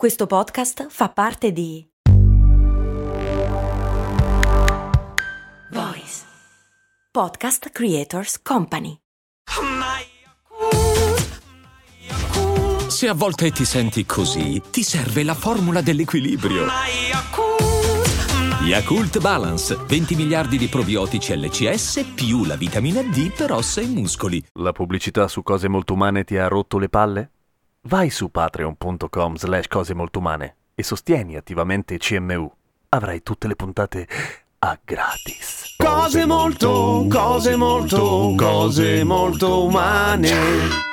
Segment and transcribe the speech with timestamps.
[0.00, 1.86] Questo podcast fa parte di
[5.72, 6.24] Voice
[7.12, 8.96] Podcast Creators Company.
[12.88, 16.64] Se a volte ti senti così, ti serve la formula dell'equilibrio.
[18.62, 24.42] Yakult Balance, 20 miliardi di probiotici LCS più la vitamina D per ossa e muscoli.
[24.54, 27.32] La pubblicità su cose molto umane ti ha rotto le palle?
[27.88, 32.50] Vai su patreon.com slash cose molto umane e sostieni attivamente CMU.
[32.90, 34.06] Avrai tutte le puntate
[34.58, 35.76] a gratis.
[35.78, 40.89] Cose molto, cose molto, cose molto umane.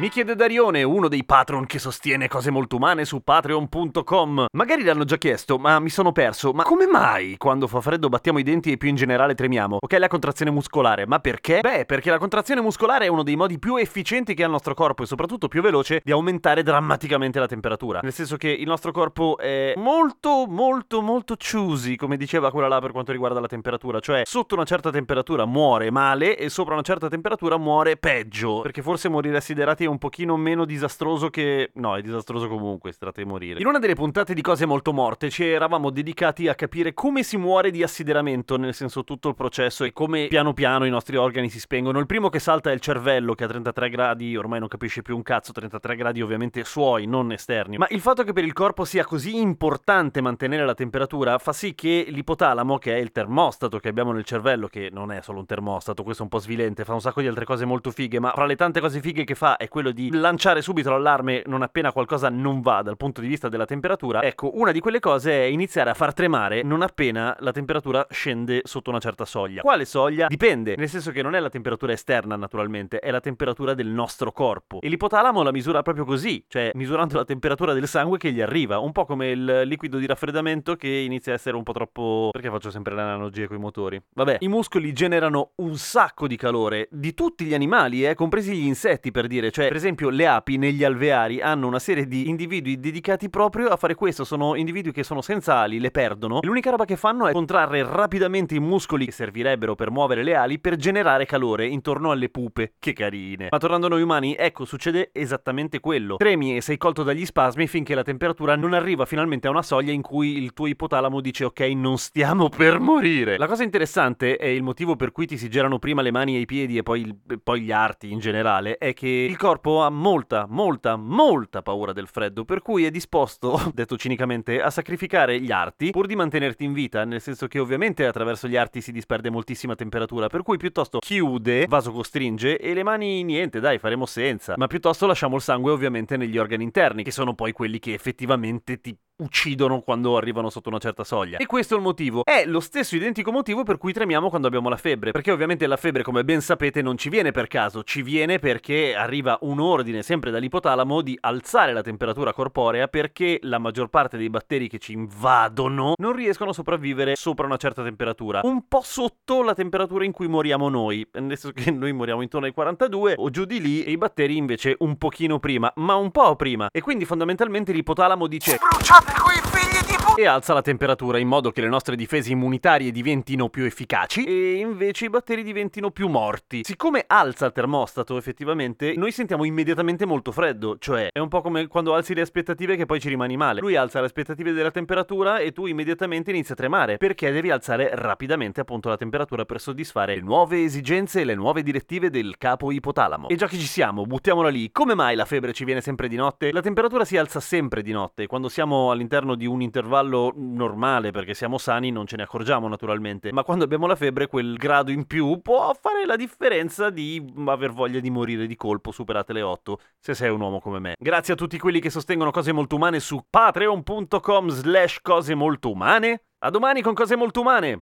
[0.00, 4.46] Mi chiede Darione, uno dei patron che sostiene cose molto umane su patreon.com.
[4.52, 6.52] Magari l'hanno già chiesto, ma mi sono perso.
[6.52, 9.76] Ma come mai quando fa freddo battiamo i denti e più in generale tremiamo?
[9.78, 11.60] Ok, la contrazione muscolare, ma perché?
[11.60, 14.72] Beh, perché la contrazione muscolare è uno dei modi più efficienti che ha il nostro
[14.72, 18.00] corpo e soprattutto più veloce di aumentare drammaticamente la temperatura.
[18.02, 22.80] Nel senso che il nostro corpo è molto, molto, molto choosy, come diceva quella là
[22.80, 24.00] per quanto riguarda la temperatura.
[24.00, 28.62] Cioè, sotto una certa temperatura muore male e sopra una certa temperatura muore peggio.
[28.62, 31.70] Perché forse morire assiderati è un pochino meno disastroso che...
[31.74, 33.60] No, è disastroso comunque, si tratta di morire.
[33.60, 37.36] In una delle puntate di Cose Molto Morte ci eravamo dedicati a capire come si
[37.36, 41.48] muore di assideramento, nel senso tutto il processo e come piano piano i nostri organi
[41.48, 41.98] si spengono.
[41.98, 45.16] Il primo che salta è il cervello, che a 33 gradi ormai non capisce più
[45.16, 47.78] un cazzo, 33 gradi ovviamente suoi, non esterni.
[47.78, 51.74] Ma il fatto che per il corpo sia così importante mantenere la temperatura fa sì
[51.74, 55.46] che l'ipotalamo, che è il termostato che abbiamo nel cervello, che non è solo un
[55.46, 58.32] termostato, questo è un po' svilente, fa un sacco di altre cose molto fighe, ma
[58.32, 61.92] fra le tante cose fighe che fa è quello di lanciare subito l'allarme non appena
[61.92, 65.44] qualcosa non va dal punto di vista della temperatura, ecco, una di quelle cose è
[65.44, 69.62] iniziare a far tremare non appena la temperatura scende sotto una certa soglia.
[69.62, 70.26] Quale soglia?
[70.26, 74.32] Dipende, nel senso che non è la temperatura esterna naturalmente, è la temperatura del nostro
[74.32, 74.80] corpo.
[74.82, 78.78] E l'ipotalamo la misura proprio così, cioè misurando la temperatura del sangue che gli arriva,
[78.78, 82.28] un po' come il liquido di raffreddamento che inizia a essere un po' troppo...
[82.32, 84.00] perché faccio sempre le analogie con i motori?
[84.14, 88.66] Vabbè, i muscoli generano un sacco di calore, di tutti gli animali, eh, compresi gli
[88.66, 92.78] insetti per dire, cioè per esempio le api negli alveari hanno una serie di individui
[92.78, 96.70] dedicati proprio a fare questo, sono individui che sono senza ali, le perdono, e l'unica
[96.70, 100.76] roba che fanno è contrarre rapidamente i muscoli che servirebbero per muovere le ali per
[100.76, 103.48] generare calore intorno alle pupe, che carine.
[103.50, 106.16] Ma tornando a noi umani, ecco, succede esattamente quello.
[106.16, 109.92] Tremi e sei colto dagli spasmi finché la temperatura non arriva finalmente a una soglia
[109.92, 113.36] in cui il tuo ipotalamo dice ok, non stiamo per morire.
[113.36, 116.40] La cosa interessante è il motivo per cui ti si girano prima le mani e
[116.40, 120.46] i piedi e poi, poi gli arti in generale, è che il corpo ha molta,
[120.48, 125.90] molta, molta paura del freddo, per cui è disposto, detto cinicamente, a sacrificare gli arti
[125.90, 129.74] pur di mantenerti in vita, nel senso che ovviamente attraverso gli arti si disperde moltissima
[129.74, 134.66] temperatura, per cui piuttosto chiude, vaso costringe e le mani niente, dai, faremo senza, ma
[134.66, 138.96] piuttosto lasciamo il sangue ovviamente negli organi interni, che sono poi quelli che effettivamente ti
[139.20, 141.38] uccidono quando arrivano sotto una certa soglia.
[141.38, 142.24] E questo è il motivo.
[142.24, 145.76] È lo stesso identico motivo per cui tremiamo quando abbiamo la febbre, perché ovviamente la
[145.76, 150.02] febbre, come ben sapete, non ci viene per caso, ci viene perché arriva un ordine
[150.02, 154.92] sempre dall'ipotalamo di alzare la temperatura corporea perché la maggior parte dei batteri che ci
[154.92, 160.12] invadono non riescono a sopravvivere sopra una certa temperatura, un po' sotto la temperatura in
[160.12, 163.84] cui moriamo noi, nel senso che noi moriamo intorno ai 42 o giù di lì
[163.84, 166.68] e i batteri invece un pochino prima, ma un po' prima.
[166.72, 169.60] E quindi fondamentalmente l'ipotalamo dice Bruciate 会飞。
[169.74, 169.79] 呀
[170.16, 174.54] e alza la temperatura in modo che le nostre difese immunitarie diventino più efficaci e
[174.54, 176.62] invece i batteri diventino più morti.
[176.64, 181.66] Siccome alza il termostato effettivamente, noi sentiamo immediatamente molto freddo, cioè è un po' come
[181.68, 183.60] quando alzi le aspettative che poi ci rimani male.
[183.60, 187.90] Lui alza le aspettative della temperatura e tu immediatamente inizi a tremare perché devi alzare
[187.94, 192.70] rapidamente appunto la temperatura per soddisfare le nuove esigenze e le nuove direttive del capo
[192.70, 193.28] ipotalamo.
[193.28, 194.70] E già che ci siamo, buttiamola lì.
[194.72, 196.52] Come mai la febbre ci viene sempre di notte?
[196.52, 198.26] La temperatura si alza sempre di notte.
[198.26, 199.60] Quando siamo all'interno di un
[200.00, 204.26] intervallo normale perché siamo sani non ce ne accorgiamo naturalmente, ma quando abbiamo la febbre
[204.26, 208.90] quel grado in più può fare la differenza di aver voglia di morire di colpo
[208.90, 210.94] superate le 8 se sei un uomo come me.
[210.98, 216.24] Grazie a tutti quelli che sostengono cose molto umane su patreon.com slash cose molto umane.
[216.42, 217.78] A domani con cose molto umane.